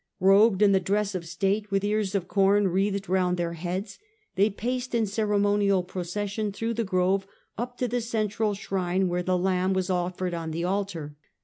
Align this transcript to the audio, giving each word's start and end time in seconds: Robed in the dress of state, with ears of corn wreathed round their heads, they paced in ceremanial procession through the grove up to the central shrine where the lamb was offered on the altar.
Robed 0.19 0.63
in 0.63 0.71
the 0.71 0.79
dress 0.79 1.13
of 1.13 1.27
state, 1.27 1.69
with 1.69 1.83
ears 1.83 2.15
of 2.15 2.27
corn 2.27 2.67
wreathed 2.69 3.07
round 3.07 3.37
their 3.37 3.53
heads, 3.53 3.99
they 4.33 4.49
paced 4.49 4.95
in 4.95 5.03
ceremanial 5.05 5.83
procession 5.87 6.51
through 6.51 6.73
the 6.73 6.83
grove 6.83 7.27
up 7.55 7.77
to 7.77 7.87
the 7.87 8.01
central 8.01 8.55
shrine 8.55 9.09
where 9.09 9.21
the 9.21 9.37
lamb 9.37 9.73
was 9.73 9.91
offered 9.91 10.33
on 10.33 10.49
the 10.49 10.63
altar. 10.63 11.15